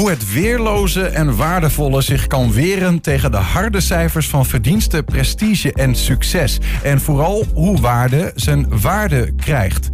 [0.00, 5.72] Hoe het weerloze en waardevolle zich kan weren tegen de harde cijfers van verdiensten, prestige
[5.72, 6.58] en succes.
[6.82, 9.90] En vooral hoe waarde zijn waarde krijgt.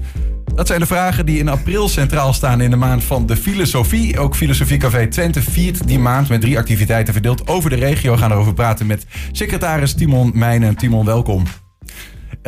[0.55, 4.19] Dat zijn de vragen die in april centraal staan in de maand van de filosofie.
[4.19, 8.13] Ook Filosofie Café Twente viert die maand met drie activiteiten verdeeld over de regio.
[8.13, 10.77] We gaan erover praten met secretaris Timon Meijnen.
[10.77, 11.45] Timon, welkom.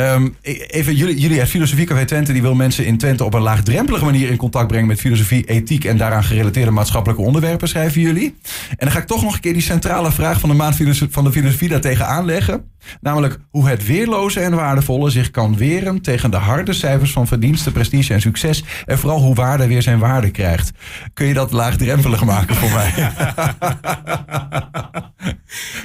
[0.01, 0.37] Um,
[0.67, 4.05] even, jullie, jullie het Filosofie Café Twente die wil mensen in Twente op een laagdrempelige
[4.05, 8.35] manier in contact brengen met filosofie, ethiek en daaraan gerelateerde maatschappelijke onderwerpen, schrijven jullie.
[8.69, 10.77] En dan ga ik toch nog een keer die centrale vraag van de maand
[11.11, 12.65] van de filosofie daartegen aanleggen.
[13.01, 17.73] Namelijk hoe het weerloze en waardevolle zich kan weren tegen de harde cijfers van verdiensten,
[17.73, 18.65] prestige en succes.
[18.85, 20.71] En vooral hoe waarde weer zijn waarde krijgt.
[21.15, 22.93] Kun je dat laagdrempelig maken voor mij?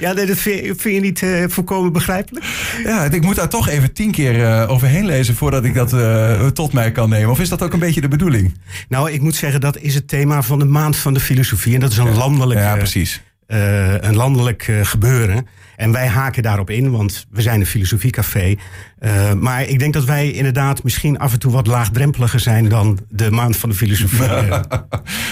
[0.00, 2.46] Ja, dat vind, je niet uh, volkomen begrijpelijk?
[2.84, 6.46] Ja, ik moet daar toch even tien keer uh, overheen lezen voordat ik dat uh,
[6.46, 7.30] tot mij kan nemen.
[7.30, 8.54] Of is dat ook een beetje de bedoeling?
[8.88, 11.74] Nou, ik moet zeggen, dat is het thema van de maand van de filosofie.
[11.74, 13.22] En dat is een landelijk, ja, precies.
[13.46, 15.46] Een landelijk gebeuren.
[15.76, 18.54] En wij haken daarop in, want we zijn een filosofiecafé.
[19.00, 22.98] Uh, maar ik denk dat wij inderdaad misschien af en toe wat laagdrempeliger zijn dan
[23.08, 24.26] de maand van de filosofie.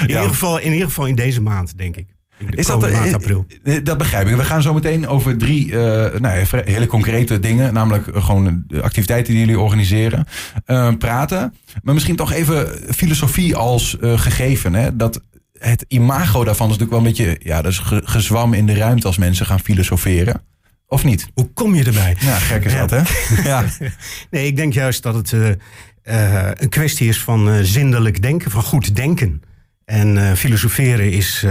[0.00, 2.06] in, ieder geval, in ieder geval in deze maand, denk ik.
[2.50, 3.46] Is dat, maand eh, april.
[3.62, 4.36] Eh, dat begrijp ik.
[4.36, 5.74] We gaan zo meteen over drie uh,
[6.18, 10.26] nou, hele concrete dingen, namelijk gewoon de activiteiten die jullie organiseren,
[10.66, 11.54] uh, praten.
[11.82, 14.74] Maar misschien toch even filosofie als gegeven.
[14.74, 14.96] Hè?
[14.96, 15.20] Dat
[15.62, 19.06] het imago daarvan is natuurlijk wel een beetje, ja, dat is gezwam in de ruimte
[19.06, 20.42] als mensen gaan filosoferen.
[20.86, 21.26] Of niet?
[21.34, 22.16] Hoe kom je erbij?
[22.20, 23.00] Ja, gek is dat, hè?
[23.50, 23.64] ja.
[24.30, 28.50] Nee, ik denk juist dat het uh, uh, een kwestie is van uh, zindelijk denken,
[28.50, 29.42] van goed denken.
[29.84, 31.44] En filosoferen is,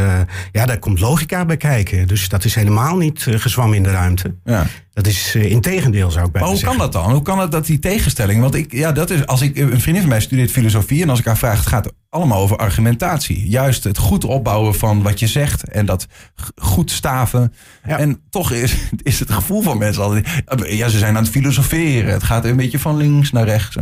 [0.52, 2.08] ja, daar komt logica bij kijken.
[2.08, 4.36] Dus dat is helemaal niet gezwam in de ruimte.
[4.44, 4.66] Ja.
[4.94, 7.12] Dat is in tegendeel, zou ik bijna Maar hoe kan dat dan?
[7.12, 8.42] Hoe kan het dat die tegenstelling?
[8.42, 11.02] Want ik, ja, dat is, als ik, een vriendin van mij studeert filosofie.
[11.02, 13.50] En als ik haar vraag, het gaat allemaal over argumentatie.
[13.50, 15.70] Juist het goed opbouwen van wat je zegt.
[15.70, 16.08] En dat
[16.56, 17.54] goed staven.
[17.88, 17.98] Ja.
[17.98, 20.28] En toch is, is het gevoel van mensen altijd.
[20.68, 22.12] Ja, ze zijn aan het filosoferen.
[22.12, 23.76] Het gaat een beetje van links naar rechts.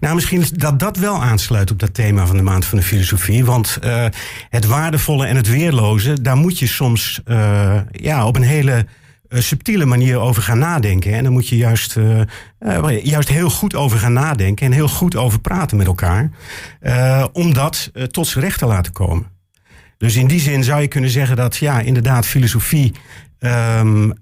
[0.00, 3.44] Nou, misschien dat dat wel aansluit op dat thema van de maand van de filosofie.
[3.44, 4.04] Want uh,
[4.48, 8.82] het waardevolle en het weerloze, daar moet je soms uh, ja, op een hele uh,
[9.32, 11.12] subtiele manier over gaan nadenken.
[11.12, 12.20] En dan moet je juist, uh,
[12.60, 16.30] uh, juist heel goed over gaan nadenken en heel goed over praten met elkaar.
[17.32, 19.26] om dat tot zijn recht te laten komen.
[19.98, 22.92] Dus in die zin zou je kunnen zeggen dat, ja, inderdaad, filosofie.
[23.40, 24.12] Um,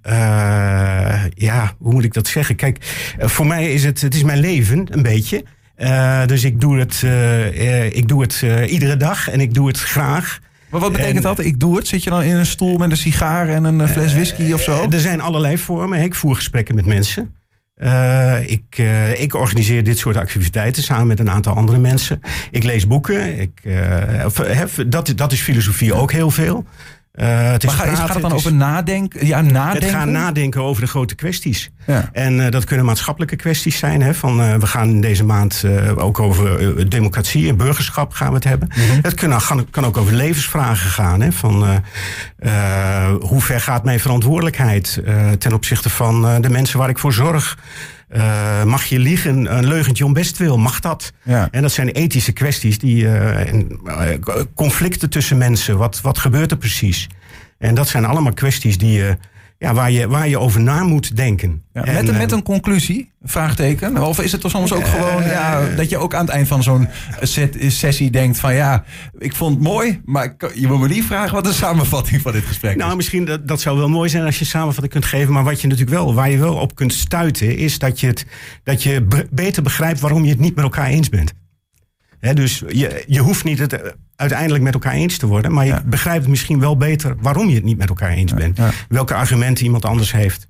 [1.34, 2.56] ja, hoe moet ik dat zeggen?
[2.56, 2.78] Kijk,
[3.18, 5.44] voor mij is het, het is mijn leven, een beetje.
[6.26, 7.02] dus ik doe het,
[7.94, 10.40] ik doe het iedere dag en ik doe het graag.
[10.70, 11.38] Maar wat betekent dat?
[11.38, 11.88] Ik doe het.
[11.88, 14.86] Zit je dan in een stoel met een sigaar en een fles whisky of zo?
[14.90, 16.02] Er zijn allerlei vormen.
[16.02, 17.34] Ik voer gesprekken met mensen.
[17.82, 22.20] Uh, ik, uh, ik, organiseer dit soort activiteiten samen met een aantal andere mensen.
[22.50, 23.40] Ik lees boeken.
[23.40, 24.26] Ik, uh,
[24.86, 26.64] dat, dat is filosofie ook heel veel.
[27.14, 29.26] Uh, het is maar gaat het dan over nadenken?
[29.26, 29.88] Ja, nadenken?
[29.88, 31.70] Het gaat nadenken over de grote kwesties.
[31.86, 32.08] Ja.
[32.12, 34.02] En uh, dat kunnen maatschappelijke kwesties zijn.
[34.02, 35.64] Hè, van, uh, we gaan in deze maand
[35.96, 38.70] ook over democratie en burgerschap gaan we het hebben.
[38.74, 38.98] Mm -hmm.
[39.02, 41.20] Het kan, kan, ook over levensvragen gaan.
[41.20, 41.82] Hè, van
[43.20, 45.02] hoe ver gaat mijn verantwoordelijkheid
[45.38, 47.58] ten opzichte van de mensen waar ik voor zorg?
[48.16, 50.58] Uh, mag je liegen, een leugentje om best wil?
[50.58, 51.12] Mag dat?
[51.22, 51.48] Ja.
[51.50, 55.78] En dat zijn ethische kwesties, die, uh, en, uh, conflicten tussen mensen.
[55.78, 57.08] Wat, wat gebeurt er precies?
[57.58, 59.16] En dat zijn allemaal kwesties die je
[59.60, 61.62] ja, waar, je, waar je over na moet denken.
[61.72, 64.06] Ja, en, met, een, met een conclusie, vraagteken?
[64.06, 66.62] Of is het er soms ook gewoon ja, dat je ook aan het eind van
[66.62, 66.88] zo'n
[67.68, 68.84] sessie denkt van ja,
[69.18, 72.44] ik vond het mooi, maar je moet me niet vragen wat de samenvatting van dit
[72.44, 72.96] gesprek nou, is.
[72.96, 75.66] misschien dat, dat zou wel mooi zijn als je samenvatting kunt geven, maar wat je
[75.66, 78.26] natuurlijk wel, waar je wel op kunt stuiten, is dat je, het,
[78.64, 81.32] dat je beter begrijpt waarom je het niet met elkaar eens bent.
[82.20, 85.52] He, dus je, je hoeft niet het uiteindelijk met elkaar eens te worden.
[85.52, 85.82] Maar je ja.
[85.86, 88.56] begrijpt misschien wel beter waarom je het niet met elkaar eens bent.
[88.56, 88.70] Ja.
[88.88, 90.48] Welke argumenten iemand anders heeft.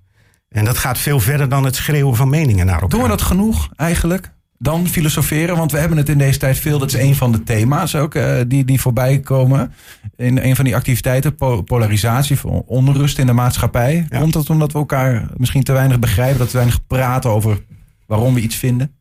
[0.49, 2.89] En dat gaat veel verder dan het schreeuwen van meningen naar elkaar.
[2.89, 4.33] Doen we dat genoeg eigenlijk?
[4.59, 6.79] Dan filosoferen, want we hebben het in deze tijd veel.
[6.79, 9.73] Dat is een van de thema's ook uh, die, die voorbij komen.
[10.17, 11.35] In een van die activiteiten,
[11.65, 14.07] polarisatie, onrust in de maatschappij.
[14.09, 14.19] Ja.
[14.19, 17.65] Komt dat omdat we elkaar misschien te weinig begrijpen, dat we weinig praten over
[18.07, 18.95] waarom we iets vinden?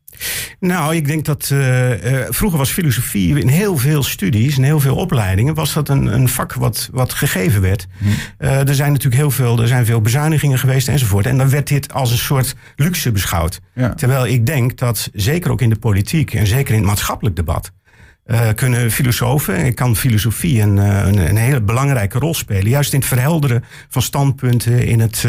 [0.60, 4.80] Nou, ik denk dat uh, uh, vroeger was filosofie in heel veel studies en heel
[4.80, 7.86] veel opleidingen was dat een, een vak wat, wat gegeven werd.
[7.98, 8.06] Hm.
[8.38, 11.26] Uh, er zijn natuurlijk heel veel, er zijn veel bezuinigingen geweest enzovoort.
[11.26, 13.60] En dan werd dit als een soort luxe beschouwd.
[13.74, 13.94] Ja.
[13.94, 17.72] Terwijl ik denk dat zeker ook in de politiek en zeker in het maatschappelijk debat.
[18.26, 22.68] Uh, kunnen filosofen, kan filosofie een, een, een, hele belangrijke rol spelen.
[22.68, 25.26] Juist in het verhelderen van standpunten, in het,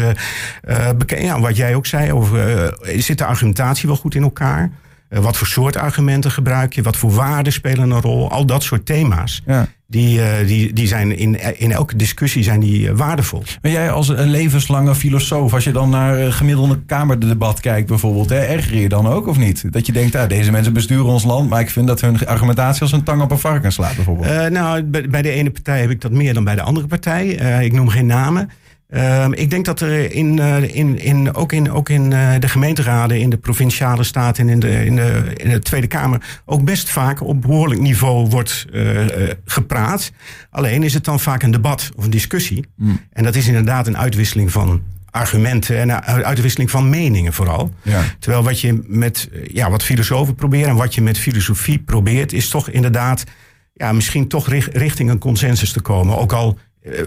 [0.68, 4.70] uh, ja, wat jij ook zei, over zit de argumentatie wel goed in elkaar?
[5.20, 6.82] Wat voor soort argumenten gebruik je?
[6.82, 8.30] Wat voor waarden spelen een rol?
[8.30, 9.42] Al dat soort thema's.
[9.46, 9.68] Ja.
[9.86, 13.42] die, eh, die, die zijn in, in elke discussie zijn die eh, waardevol.
[13.62, 18.38] Maar jij als een levenslange filosoof, als je dan naar gemiddelde kamerdebat kijkt bijvoorbeeld, hè,
[18.38, 19.72] erger je dan ook of niet?
[19.72, 22.82] Dat je denkt, ah, deze mensen besturen ons land, maar ik vind dat hun argumentatie
[22.82, 24.30] als een tang op een varken slaat bijvoorbeeld.
[24.30, 26.86] Uh, nou, bij, bij, de ene partij heb ik dat meer dan bij de andere
[26.86, 27.26] partij.
[27.64, 28.50] ik noem geen namen.
[28.92, 32.48] Ehm, ik denk dat er in, uh, in, in, ook in, ook in uh, de
[32.48, 36.64] gemeenteraden, in de provinciale staten en in de, in, de, in de Tweede Kamer ook
[36.64, 39.00] best vaak op behoorlijk niveau wordt uh,
[39.44, 40.12] gepraat.
[40.50, 42.66] Alleen is het dan vaak een debat of een discussie.
[42.76, 43.00] Mm.
[43.12, 47.72] En dat is inderdaad een uitwisseling van argumenten en een uitwisseling van meningen vooral.
[47.82, 48.02] Ja.
[48.18, 52.48] Terwijl wat je met ja, wat filosofen proberen en wat je met filosofie probeert, is
[52.48, 53.24] toch inderdaad
[53.72, 56.18] ja, misschien toch richting een consensus te komen.
[56.18, 56.60] Ook al eh,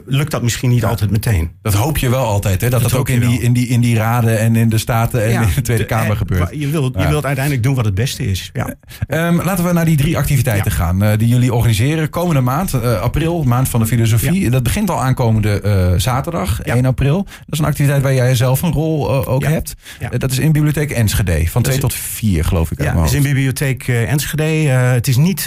[0.06, 1.52] lukt dat misschien niet altijd meteen.
[1.62, 2.70] Dat hoop je wel altijd, hè?
[2.70, 5.42] Dat dat, ook in die, in, die, in die raden en in de Staten en
[5.42, 6.50] in de Tweede Kamer eh, gebeurt.
[6.52, 8.50] Je wilt, je wilt uiteindelijk doen wat het beste is.
[8.54, 8.76] Ja.
[9.08, 12.10] Um, laten we naar die drie activiteiten gaan uh, die jullie organiseren.
[12.10, 14.50] Komende maand, uh, april, maand van de filosofie.
[14.50, 17.24] Dat begint al aankomende uh, zaterdag, 1 april.
[17.24, 19.74] Dat is een activiteit waar jij zelf een rol ook hebt.
[20.18, 22.82] dat is in Bibliotheek Enschede, van 2 tot 4 geloof ik.
[22.82, 24.44] Ja, dat is in Bibliotheek Enschede.
[24.44, 25.44] het is niet,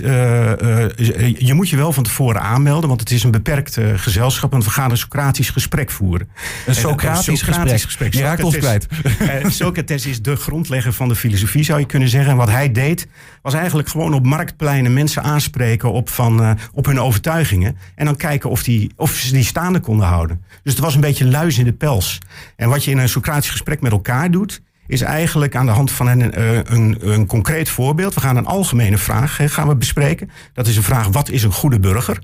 [1.38, 4.64] je moet je wel van tevoren aanmelden, want het is een beperkt gezelschap gezelschap, want
[4.64, 6.28] we gaan een Socratisch gesprek voeren.
[6.66, 7.80] Een Socratisch, gesprek.
[7.80, 8.14] gesprek.
[8.14, 8.86] Je raakt ons kwijt.
[9.20, 12.30] Uh, Socrates is de grondlegger van de filosofie, zou je kunnen zeggen.
[12.30, 13.06] En wat hij deed,
[13.42, 17.76] was eigenlijk gewoon op marktpleinen mensen aanspreken op, van, uh, op hun overtuigingen.
[17.94, 20.44] En dan kijken of, die, of ze die staande konden houden.
[20.62, 22.18] Dus het was een beetje luis in de pels.
[22.56, 25.90] En wat je in een Socratisch gesprek met elkaar doet, is eigenlijk aan de hand
[25.90, 28.14] van een, eh, een, een, concreet voorbeeld.
[28.14, 30.30] We gaan een algemene vraag gaan we bespreken.
[30.52, 32.18] Dat is een vraag: wat is een goede burger?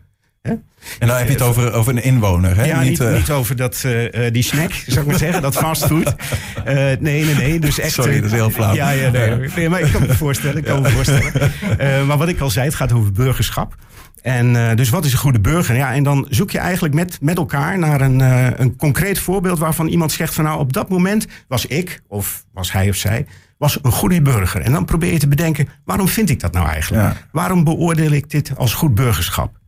[0.99, 2.65] En dan heb je het over, over een inwoner, hè?
[2.65, 3.15] Ja, niet, niet, uh...
[3.15, 6.15] niet over dat, uh, die snack, zou ik maar zeggen, dat fastfood.
[6.59, 7.59] Uh, nee, nee, nee.
[7.59, 8.75] Dus echt, Sorry, dat is heel flauw.
[8.75, 10.57] Ja, ja nee, nee maar ik kan me voorstellen.
[10.57, 12.07] Ik kan me voorstellen.
[12.07, 13.75] maar wat ik al zei, het gaat over burgerschap.
[14.23, 15.77] En dus wat is een goede burger?
[15.77, 18.21] Ja, en dan zoek je eigenlijk met, met elkaar naar een,
[18.61, 22.73] een concreet voorbeeld waarvan iemand zegt van nou op dat moment was ik, of was
[22.73, 23.27] hij of zij,
[23.59, 24.61] was een goede burger.
[24.61, 27.27] En dan probeer je te bedenken, waarom vind ik dat nou eigenlijk?
[27.33, 29.63] Waarom beoordeel ik dit als goed burgerschap?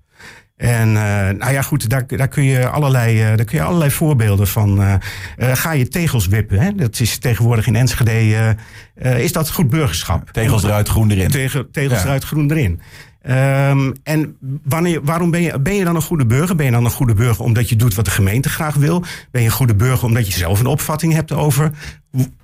[0.57, 0.95] En uh,
[1.39, 4.81] nou ja, goed, daar, daar, kun je allerlei, uh, daar kun je allerlei voorbeelden van.
[4.81, 4.95] Uh,
[5.37, 6.59] ga je tegels wippen?
[6.59, 6.75] Hè?
[6.75, 8.57] Dat is tegenwoordig in Enschede.
[8.95, 10.31] is dat goed burgerschap?
[10.31, 11.31] Tegels eruit, groen erin.
[11.31, 12.81] Tegel, tegels eruit, groen erin.
[13.29, 16.57] Um, en wanneer, waarom ben je, ben je dan een goede burger?
[16.57, 19.05] Ben je dan een goede burger omdat je doet wat de gemeente graag wil?
[19.31, 21.71] Ben je een goede burger omdat je zelf een opvatting hebt over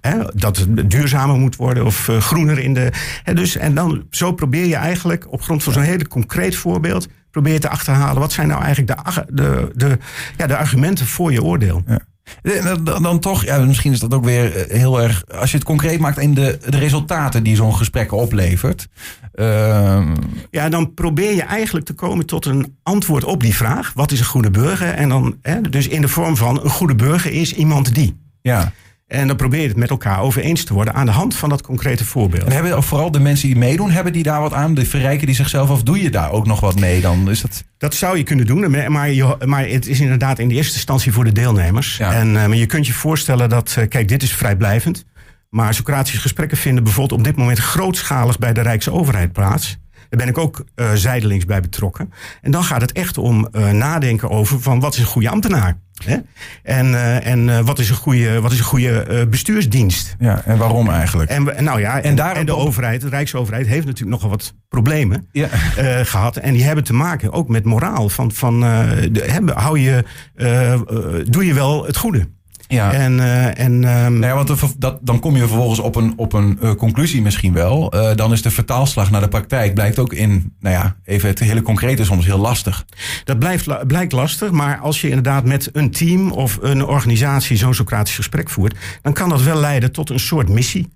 [0.01, 2.93] hè, dat het duurzamer moet worden of groener in de.
[3.23, 7.09] Hè, dus, en dan zo probeer je eigenlijk op grond van zo'n hele concreet voorbeeld
[7.33, 8.21] probeer te achterhalen.
[8.21, 9.99] Wat zijn nou eigenlijk de, de, de,
[10.37, 11.83] ja, de argumenten voor je oordeel?
[11.87, 12.01] Ja.
[12.75, 15.25] Dan, dan, toch, ja, misschien is dat ook weer eh, heel erg.
[15.29, 18.89] Als je het concreet maakt in de, de resultaten die zo'n gesprek oplevert.
[19.35, 20.11] Uh...
[20.51, 24.19] Ja, dan probeer je eigenlijk te komen tot een antwoord op die vraag: wat is
[24.19, 24.95] een goede burger?
[24.95, 28.21] En dan, hè, dus in de vorm van een goede burger is iemand die.
[28.43, 28.73] Ja.
[29.13, 31.49] En dan probeer je het met elkaar over eens te worden aan de hand van
[31.49, 32.45] dat concrete voorbeeld.
[32.45, 34.75] En hebben vooral de mensen die meedoen, hebben die daar wat aan?
[34.75, 37.31] De verrijken die zichzelf of doe je daar ook nog wat mee dan?
[37.31, 37.65] Is dat...
[37.79, 41.13] dat zou je kunnen doen, maar, je, maar het is inderdaad in de eerste instantie
[41.13, 41.99] voor de deelnemers.
[41.99, 45.05] En uh, maar je kunt je voorstellen dat, uh, kijk, dit is vrijblijvend.
[45.49, 49.79] Maar Socratische gesprekken vinden bijvoorbeeld op dit moment grootschalig bij de Rijksoverheid plaats.
[50.13, 52.13] Daar ben ik ook uh, zijdelings bij betrokken.
[52.41, 55.79] En dan gaat het echt om nadenken over van wat is een goede ambtenaar?
[56.05, 56.17] Hè?
[56.63, 60.17] En, uh, en wat is een goede, wat is een goede bestuursdienst?
[60.19, 61.31] Ja, en waarom eigenlijk?
[61.31, 65.29] En, nou ja, en, en, en de overheid, de Rijksoverheid, heeft natuurlijk nogal wat problemen
[65.31, 65.49] ja.
[66.05, 66.37] gehad.
[66.37, 68.09] En die hebben te maken ook met moraal.
[68.09, 70.05] Van, van, de, hou je,
[71.31, 72.29] doe je wel het goede?
[72.73, 72.93] Ja.
[72.93, 74.19] En, uh, en, um...
[74.19, 77.53] nou ja, want dat, dan kom je vervolgens op een, op een uh, conclusie misschien
[77.53, 77.95] wel.
[77.95, 81.39] Uh, dan is de vertaalslag naar de praktijk blijkt ook in, nou ja, even het
[81.39, 82.85] hele concrete soms heel lastig.
[83.25, 87.75] Dat blijft, blijkt lastig, maar als je inderdaad met een team of een organisatie zo'n
[87.75, 90.89] Socratisch gesprek voert, dan kan dat wel leiden tot een soort missie.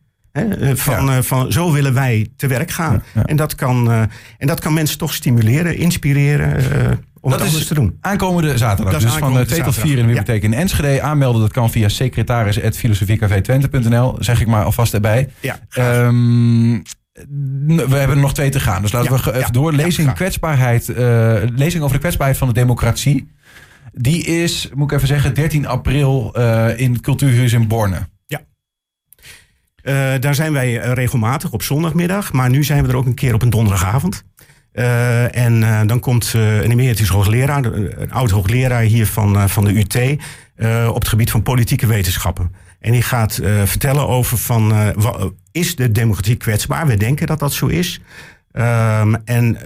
[0.74, 1.22] Van, ja.
[1.22, 3.02] van zo willen wij te werk gaan.
[3.14, 3.24] Ja.
[3.24, 3.90] En, dat kan,
[4.38, 7.96] en dat kan mensen toch stimuleren, inspireren om dat is te doen.
[8.00, 9.00] Aankomende zaterdag.
[9.00, 11.02] Dus van 2 tot 4 in de bibliotheek in Enschede.
[11.02, 14.16] Aanmelden dat kan via secretaris.filosofiecafé20.nl.
[14.18, 15.28] Zeg ik maar alvast erbij.
[15.40, 15.58] Ja,
[16.06, 16.82] um,
[17.66, 18.82] we hebben er nog twee te gaan.
[18.82, 19.72] Dus laten ja, we even ja, door.
[19.72, 20.96] Lezing, kwetsbaarheid, uh,
[21.54, 23.28] lezing over de kwetsbaarheid van de democratie.
[23.92, 28.08] Die is, moet ik even zeggen, 13 april uh, in Cultuurhuis in Borne.
[28.26, 28.40] Ja.
[29.82, 32.32] Uh, daar zijn wij regelmatig op zondagmiddag.
[32.32, 34.24] Maar nu zijn we er ook een keer op een donderdagavond.
[34.76, 39.64] Uh, en uh, dan komt uh, een emeritus hoogleraar, een oud hoogleraar hier van, van
[39.64, 40.18] de UT,
[40.88, 42.52] op het gebied van politieke wetenschappen.
[42.80, 44.74] En die gaat vertellen over van,
[45.52, 46.86] is de democratie kwetsbaar?
[46.86, 48.00] We denken dat dat zo is.
[48.52, 49.58] Ehm, en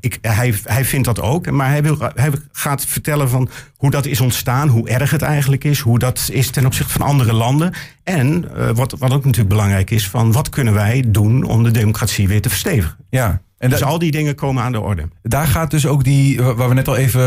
[0.00, 1.50] ik, hij, hij vindt dat ook.
[1.50, 5.64] Maar hij, wil, hij gaat vertellen van hoe dat is ontstaan, hoe erg het eigenlijk
[5.64, 7.72] is, hoe dat is ten opzichte van andere landen.
[8.04, 12.28] En wat, wat ook natuurlijk belangrijk is, van wat kunnen wij doen om de democratie
[12.28, 12.96] weer te verstevigen.
[13.10, 13.40] Ja.
[13.60, 15.08] En dus al die dingen komen aan de orde.
[15.22, 17.20] Daar gaat dus ook die, waar we net al even,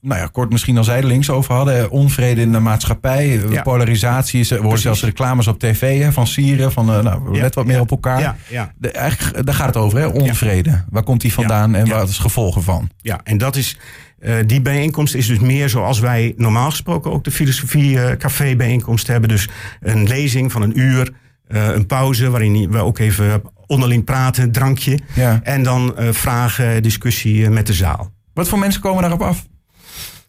[0.00, 1.90] nou ja, kort misschien al zijdelings over hadden.
[1.90, 3.62] Onvrede in de maatschappij, ja.
[3.62, 4.48] polarisatie.
[4.48, 7.80] We horen zelfs reclames op tv hè, van Sieren, van uh, nou, let wat meer
[7.80, 8.20] op elkaar.
[8.20, 8.72] Ja, ja.
[8.78, 10.06] De, eigenlijk, daar gaat het over, hè?
[10.06, 10.84] onvrede.
[10.90, 12.90] Waar komt die vandaan en wat is het gevolgen van?
[12.96, 13.78] Ja, en dat is,
[14.20, 18.56] uh, die bijeenkomst is dus meer zoals wij normaal gesproken ook de filosofie uh, café
[18.56, 19.28] bijeenkomst hebben.
[19.28, 19.48] Dus
[19.80, 21.12] een lezing van een uur.
[21.48, 24.98] Uh, een pauze waarin we ook even onderling praten, drankje.
[25.14, 25.40] Ja.
[25.42, 28.12] En dan uh, vragen, discussie met de zaal.
[28.34, 29.46] Wat voor mensen komen daarop af?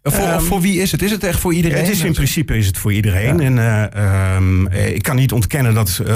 [0.03, 1.01] Voor, um, voor wie is het?
[1.01, 1.77] Is het echt voor iedereen?
[1.77, 3.39] Het is in principe is het voor iedereen.
[3.39, 3.45] Ja.
[3.45, 6.07] En uh, um, ik kan niet ontkennen dat uh,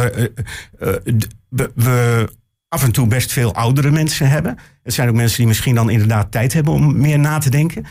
[1.49, 2.29] we, we
[2.67, 4.57] af en toe best veel oudere mensen hebben.
[4.83, 7.85] Het zijn ook mensen die misschien dan inderdaad tijd hebben om meer na te denken.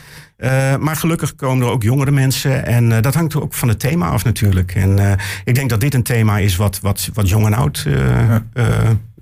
[0.79, 2.65] Maar gelukkig komen er ook jongere mensen.
[2.65, 4.75] En dat hangt ook van het thema af natuurlijk.
[4.75, 7.85] En ik denk dat dit een thema is wat, wat, wat jong en oud.
[7.87, 8.43] Ja.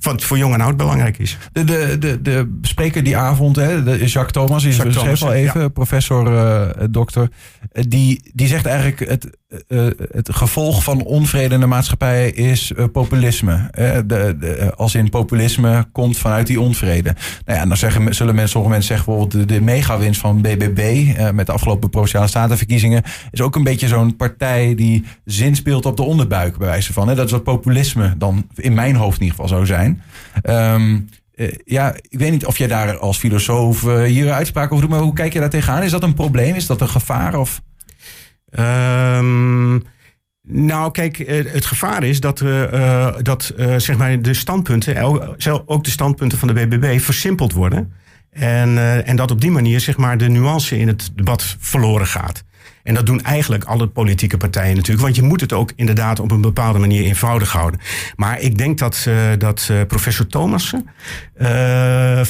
[0.04, 1.38] Wat voor jong en oud belangrijk is.
[1.52, 5.34] De, de, de, de spreker die avond, hè, de Jacques Thomas, is Jacques beschreef al
[5.34, 5.68] even, ja.
[5.68, 7.30] professor, dokter.
[7.72, 9.38] Die, die zegt eigenlijk het,
[10.12, 13.70] het gevolg van onvrede in de maatschappij is populisme.
[13.72, 17.16] De, de, als in populisme komt vanuit die onvrede.
[17.46, 21.14] Nou ja, dan zeggen, zullen mensen, sommige mensen zeggen bijvoorbeeld de, de megawinst van BBB
[21.34, 26.04] met de afgelopen Provinciale Statenverkiezingen is ook een beetje zo'n partij die zinspeelt op de
[26.04, 27.08] onderbuik, bij wijze van.
[27.08, 27.16] Hè?
[27.16, 29.93] Dat is wat populisme dan in mijn hoofd in ieder geval zou zijn.
[30.44, 34.82] Um, uh, ja, ik weet niet of jij daar als filosoof uh, hier uitspraak over
[34.82, 35.84] doet, maar hoe kijk je daar tegenaan?
[35.84, 36.56] Is dat een probleem?
[36.56, 37.40] Is dat een gevaar?
[37.40, 37.62] Of?
[38.60, 39.84] Um,
[40.48, 42.44] nou, kijk, het gevaar is dat,
[43.22, 45.02] dat zeg maar de standpunten,
[45.66, 47.94] ook de standpunten van de BBB, versimpeld worden.
[48.30, 52.44] En, en dat op die manier zeg maar, de nuance in het debat verloren gaat.
[52.84, 55.04] En dat doen eigenlijk alle politieke partijen natuurlijk.
[55.04, 57.80] Want je moet het ook inderdaad op een bepaalde manier eenvoudig houden.
[58.16, 60.90] Maar ik denk dat, uh, dat uh, professor Thomassen
[61.42, 62.22] uh,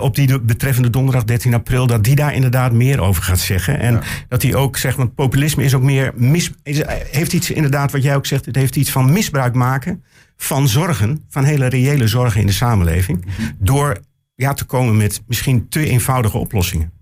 [0.00, 1.86] op die betreffende donderdag 13 april...
[1.86, 3.78] dat die daar inderdaad meer over gaat zeggen.
[3.78, 4.02] En ja.
[4.28, 6.12] dat hij ook zegt, want populisme is ook meer...
[6.16, 8.46] Mis, is, heeft iets inderdaad, wat jij ook zegt...
[8.46, 10.04] het heeft iets van misbruik maken
[10.36, 11.24] van zorgen...
[11.28, 13.24] van hele reële zorgen in de samenleving...
[13.58, 13.98] door
[14.34, 16.92] ja, te komen met misschien te eenvoudige oplossingen.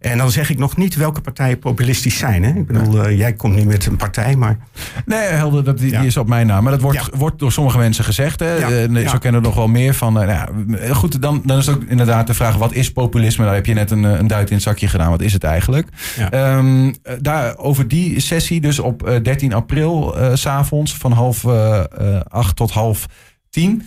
[0.00, 2.42] En dan zeg ik nog niet welke partijen populistisch zijn.
[2.42, 2.50] Hè?
[2.50, 4.58] Ik bedoel, uh, jij komt nu met een partij, maar...
[5.06, 6.00] Nee, Helder, dat, die, ja.
[6.00, 6.62] is op mijn naam.
[6.62, 7.18] Maar dat wordt, ja.
[7.18, 8.40] wordt door sommige mensen gezegd.
[8.40, 8.54] Hè?
[8.54, 8.70] Ja.
[8.70, 10.22] Uh, zo kennen we nog wel meer van.
[10.22, 12.56] Uh, nou, goed, dan, dan is het ook inderdaad de vraag...
[12.56, 13.44] wat is populisme?
[13.44, 15.10] Daar heb je net een, een duit in het zakje gedaan.
[15.10, 15.88] Wat is het eigenlijk?
[16.34, 20.16] Um, daar, over die sessie, dus op 13 april...
[20.34, 21.46] s s'avonds van half
[22.28, 23.06] acht tot half
[23.50, 23.82] tien...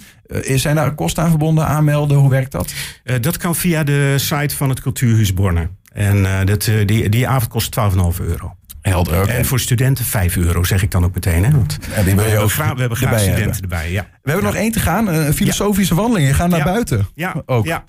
[0.55, 2.17] Zijn daar kosten aan verbonden, aanmelden?
[2.17, 2.73] Hoe werkt dat?
[3.21, 5.69] Dat kan via de site van het Cultuurhuis Borne.
[5.93, 8.55] En uh, dat, die, die avond kost 12,5 euro.
[8.81, 9.21] Helder.
[9.21, 9.35] Okay.
[9.35, 11.45] En voor studenten 5 euro, zeg ik dan ook meteen.
[11.45, 11.51] Hè?
[11.51, 13.61] Want ja, die wil je ook graag, we hebben graag studenten hebben.
[13.61, 13.91] erbij.
[13.91, 14.01] Ja.
[14.01, 14.53] We hebben ja.
[14.53, 16.27] nog één te gaan, een filosofische wandeling.
[16.27, 17.07] Je gaat naar buiten.
[17.15, 17.65] Ja, ook.
[17.65, 17.83] ja.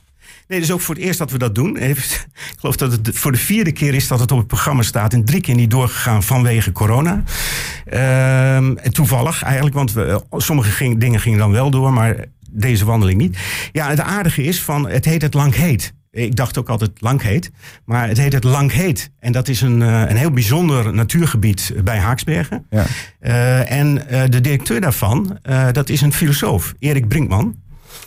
[0.49, 1.76] Nee, dus ook voor het eerst dat we dat doen.
[1.80, 2.20] Ik
[2.58, 5.12] geloof dat het voor de vierde keer is dat het op het programma staat.
[5.12, 7.12] En drie keer niet doorgegaan vanwege corona.
[7.12, 12.84] Um, en toevallig eigenlijk, want we, sommige ging, dingen gingen dan wel door, maar deze
[12.84, 13.38] wandeling niet.
[13.73, 15.94] Ja, het aardige is van, het heet het lang heet.
[16.14, 17.50] Ik dacht ook altijd lang heet,
[17.85, 19.11] maar het heet het lang heet.
[19.18, 22.66] En dat is een, een heel bijzonder natuurgebied bij Haaksbergen.
[22.71, 22.85] Ja.
[23.21, 27.56] Uh, en uh, de directeur daarvan, uh, dat is een filosoof, Erik Brinkman.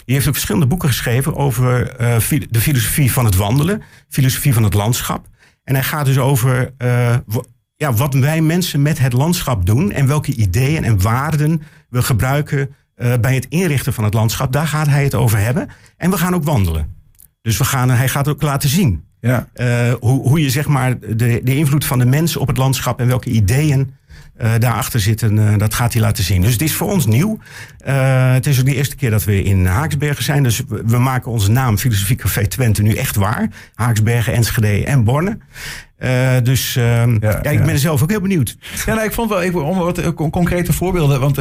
[0.06, 4.64] Die heeft ook verschillende boeken geschreven over uh, de filosofie van het wandelen, filosofie van
[4.64, 5.28] het landschap.
[5.64, 6.74] En hij gaat dus over
[7.76, 12.76] ja, wat wij mensen met het landschap doen en welke ideeën en waarden we gebruiken
[13.22, 14.52] bij het inrichten van het landschap.
[14.52, 15.70] Daar gaat hij het over hebben.
[15.98, 16.97] En we gaan ook wandelen.
[17.48, 19.48] Dus we gaan, hij gaat ook laten zien ja.
[20.00, 23.08] hoe, hoe je zeg maar de, de invloed van de mensen op het landschap en
[23.08, 23.94] welke ideeën
[24.42, 26.42] uh, daarachter zitten, uh, dat gaat hij laten zien.
[26.42, 27.40] Dus het is voor ons nieuw.
[27.84, 30.44] Het is ook de eerste keer dat we in Haaksbergen zijn.
[30.44, 33.50] Dus we, we maken onze naam Filosofie Café Twente nu echt waar.
[33.74, 35.38] Haaksbergen, Enschede en Borne.
[36.44, 38.58] dus ja, ja, ik ben er zelf ook heel benieuwd.
[38.86, 41.20] Ja, nou, ik vond wel even om wat concrete voorbeelden.
[41.20, 41.40] Want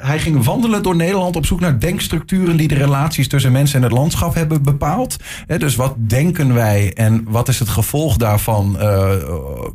[0.00, 3.82] hij ging wandelen door Nederland op zoek naar denkstructuren die de relaties tussen mensen en
[3.82, 5.16] het landschap hebben bepaald.
[5.58, 9.10] dus wat denken wij en wat is het gevolg daarvan uh,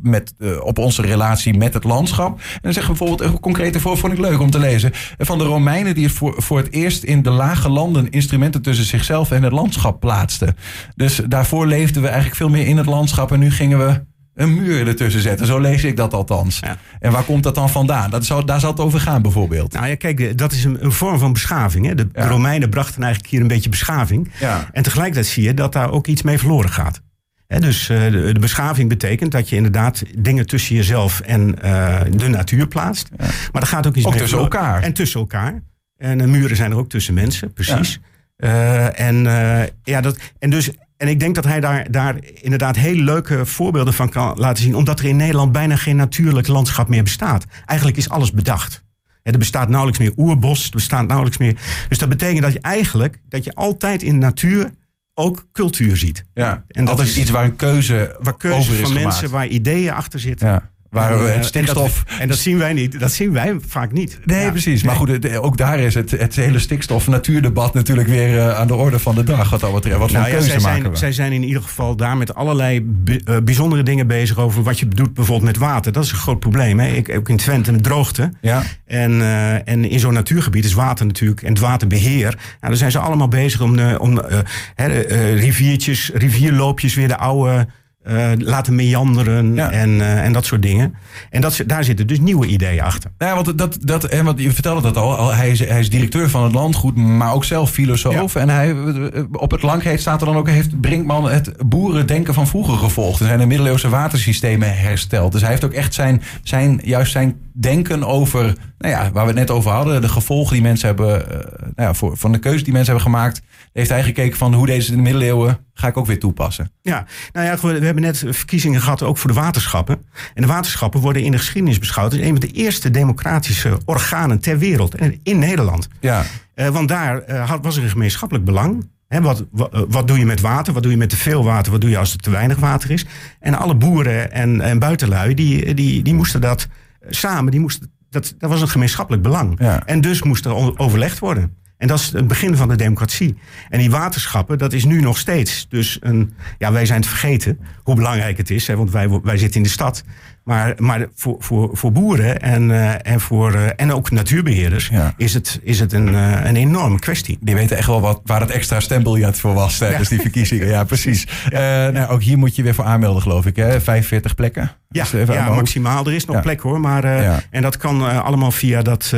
[0.02, 2.38] met, uh, op onze relatie met het landschap?
[2.38, 4.90] En dan we bijvoorbeeld een concrete voor, vond ik leuk om te lezen.
[5.18, 9.30] Van de Romeinen die voor, voor het eerst in de lage landen instrumenten tussen zichzelf
[9.30, 10.56] en het landschap plaatsten.
[10.96, 14.54] Dus daarvoor leefden we eigenlijk veel meer in het landschap en nu gingen we een
[14.54, 15.46] muur ertussen zetten.
[15.46, 16.58] Zo lees ik dat althans.
[16.60, 16.76] Ja.
[17.00, 18.10] En waar komt dat dan vandaan?
[18.10, 19.72] Dat zou, daar zal het over gaan bijvoorbeeld.
[19.72, 21.86] Nou ja, kijk, dat is een, een vorm van beschaving.
[21.86, 21.94] Hè?
[21.94, 22.26] De Ja.
[22.26, 24.30] Romeinen brachten eigenlijk hier een beetje beschaving.
[24.40, 24.68] Ja.
[24.72, 27.00] En tegelijkertijd zie je dat daar ook iets mee verloren gaat.
[27.46, 32.00] Hè, dus eh, de, de beschaving betekent dat je inderdaad dingen tussen jezelf en eh,
[32.16, 33.08] de natuur plaatst.
[33.52, 34.60] Maar er gaat ook iets Ook mee tussen verloren.
[34.66, 34.82] elkaar.
[34.82, 35.62] En tussen elkaar.
[35.96, 38.00] En eh, muren zijn er ook tussen mensen, precies.
[38.36, 42.76] Eh, en, eh, ja, dat, en, dus, en ik denk dat hij daar, daar inderdaad
[42.76, 44.74] hele leuke voorbeelden van kan laten zien.
[44.74, 47.44] Omdat er in Nederland bijna geen natuurlijk landschap meer bestaat.
[47.66, 48.84] Eigenlijk is alles bedacht.
[49.22, 51.56] Er bestaat nauwelijks meer oerbos, er bestaat nauwelijks meer.
[51.88, 54.70] Dus dat betekent dat je eigenlijk dat je altijd in de natuur
[55.14, 56.24] ook cultuur ziet.
[56.34, 56.64] Ja.
[56.68, 59.04] En dat is is- iets waar een keuze, Waar keuze over is van gemaakt.
[59.06, 60.48] mensen, waar ideeën achter zitten.
[60.48, 60.70] Ja.
[60.90, 61.98] Waar eh, het stikstof...
[61.98, 63.00] En dat, en dat zien wij niet.
[63.00, 64.18] Dat zien wij vaak niet.
[64.24, 64.50] Nee, Ja.
[64.50, 64.82] precies.
[64.82, 68.74] Maar goed, het- ook daar is het, het hele stikstof-natuurdebat natuurlijk weer eh, aan de
[68.74, 69.50] orde van de dag.
[69.50, 69.98] Wat dat betreft.
[69.98, 70.98] Wat voor Nou ja, keuze zij, maken zijn, we?
[70.98, 74.78] zij zijn in ieder geval daar met allerlei bi- eh, bijzondere dingen bezig over wat
[74.78, 75.92] je doet bijvoorbeeld met water.
[75.92, 76.78] Dat is een groot probleem.
[76.80, 76.88] Hè?
[76.88, 78.32] Ik, ook in Twente met droogte.
[78.40, 78.62] Ja.
[78.86, 82.28] En, eh, en in zo'n natuurgebied is water natuurlijk en het waterbeheer.
[82.30, 84.38] Nou, daar zijn ze allemaal bezig om, eh, om eh,
[84.76, 87.66] eh, riviertjes, rivierloopjes weer de oude
[88.02, 89.70] eh, laten meanderen Ja.
[89.70, 90.94] en, eh, en dat soort dingen.
[91.30, 93.10] En dat, daar zitten dus nieuwe ideeën achter.
[93.18, 95.16] Nou ja, want, dat, dat, en want je vertelde dat al.
[95.16, 98.34] al, Hij is, hij is directeur van het landgoed, maar ook zelf filosoof.
[98.34, 100.48] En hij, eh, op het langreed staat er dan ook...
[100.48, 103.20] heeft Brinkman het boerendenken van vroeger gevolgd.
[103.20, 105.32] Er zijn de middeleeuwse watersystemen hersteld.
[105.32, 108.54] Dus hij heeft ook echt zijn, zijn, juist zijn denken over...
[108.80, 110.00] Nou ja, waar we het net over hadden.
[110.00, 111.30] De gevolgen die mensen hebben...
[111.30, 113.42] eh, nou ja, voor, van de keuze die mensen hebben gemaakt.
[113.72, 115.58] Heeft hij gekeken van hoe deze in de middeleeuwen...
[115.74, 116.70] ga ik ook weer toepassen.
[116.82, 120.02] Ja, nou ja, we hebben net verkiezingen gehad ook voor de waterschappen.
[120.34, 124.40] En de waterschappen worden in de geschiedenis beschouwd als een van de eerste democratische organen
[124.40, 124.94] ter wereld.
[124.94, 125.88] En in Nederland.
[126.00, 128.88] Ja, Eh, want daar eh, had- was er een gemeenschappelijk belang.
[129.08, 129.44] Wat,
[129.88, 130.72] wat, doe je met water?
[130.72, 131.72] Wat doe je met te veel water?
[131.72, 133.06] Wat doe je als er te weinig water is?
[133.40, 136.68] En alle boeren en, en buitenlui, die, die, die moesten dat
[137.08, 139.58] samen, die moesten, dat, dat was een gemeenschappelijk belang.
[139.58, 139.86] Ja.
[139.86, 141.58] En dus moest er overlegd worden.
[141.76, 143.38] En dat is het begin van de democratie.
[143.68, 145.66] En die waterschappen, dat is nu nog steeds.
[145.68, 148.66] Dus een, ja, wij zijn het vergeten hoe belangrijk het is.
[148.66, 150.02] Hè, want wij, wij zitten in de stad.
[150.44, 155.14] Maar, maar voor, voor, voor boeren en, eh, en, voor, eh, en ook natuurbeheerders Ja.
[155.16, 157.38] is het, is het een, eh, een enorme kwestie.
[157.40, 160.66] die weten echt wel wat, waar het extra stembiljet voor was tijdens die verkiezingen.
[160.66, 161.26] Ja, precies.
[161.50, 163.56] Nou, ook hier moet je weer voor aanmelden, geloof ik.
[163.56, 163.80] Hè?
[163.80, 164.70] 45 plekken.
[164.88, 166.06] Ja, Dus even ja maximaal.
[166.06, 166.80] Er is nog plek hoor.
[166.80, 167.04] Maar.
[167.50, 169.12] En dat kan allemaal via dat.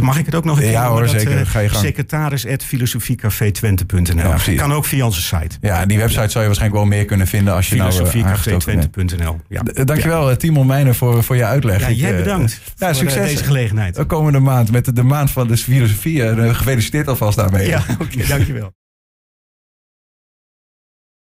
[0.00, 1.46] mag ik het ook nog een Ja, hoor, zeker.
[1.46, 1.84] Ga je gang.
[1.84, 4.16] Secretaris.filosofiecafé20.nl.
[4.16, 4.60] Ja, precies.
[4.60, 5.56] kan ook via onze site.
[5.60, 8.08] Ja, die website zou je waarschijnlijk wel meer kunnen vinden als je nou bent.
[8.08, 9.40] Filosofiecafé20.nl.
[9.48, 9.62] Ja.
[9.84, 11.80] Dankjewel, eh, Timon Meijner, voor, voor je uitleg.
[11.80, 13.30] Ja, jij eh, bedankt Ja, voor eh, succes.
[13.30, 13.94] deze gelegenheid.
[13.94, 16.24] De komende maand met de, de maand van de filosofie.
[16.24, 17.68] Eh, Gefeliciteerd alvast daarmee.
[17.68, 18.72] Ja, oké, dankjewel.